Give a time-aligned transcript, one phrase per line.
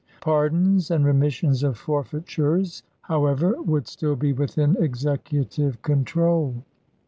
[0.21, 6.63] Pardons and remissions of forfeitures, how ever, would still be within Executive control.